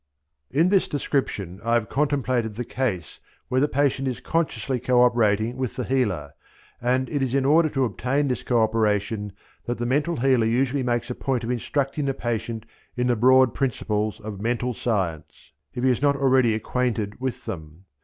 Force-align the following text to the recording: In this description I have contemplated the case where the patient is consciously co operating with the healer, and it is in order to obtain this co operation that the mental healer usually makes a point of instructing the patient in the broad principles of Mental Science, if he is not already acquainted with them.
In 0.49 0.69
this 0.69 0.87
description 0.87 1.61
I 1.63 1.75
have 1.75 1.87
contemplated 1.87 2.55
the 2.55 2.65
case 2.65 3.19
where 3.49 3.61
the 3.61 3.67
patient 3.67 4.07
is 4.07 4.19
consciously 4.19 4.79
co 4.79 5.03
operating 5.03 5.57
with 5.57 5.75
the 5.75 5.83
healer, 5.83 6.33
and 6.81 7.07
it 7.07 7.21
is 7.21 7.35
in 7.35 7.45
order 7.45 7.69
to 7.69 7.85
obtain 7.85 8.27
this 8.27 8.41
co 8.41 8.63
operation 8.63 9.31
that 9.65 9.77
the 9.77 9.85
mental 9.85 10.15
healer 10.15 10.47
usually 10.47 10.81
makes 10.81 11.11
a 11.11 11.13
point 11.13 11.43
of 11.43 11.51
instructing 11.51 12.05
the 12.05 12.15
patient 12.15 12.65
in 12.97 13.05
the 13.05 13.15
broad 13.15 13.53
principles 13.53 14.19
of 14.19 14.41
Mental 14.41 14.73
Science, 14.73 15.51
if 15.75 15.83
he 15.83 15.91
is 15.91 16.01
not 16.01 16.15
already 16.15 16.55
acquainted 16.55 17.21
with 17.21 17.45
them. 17.45 17.85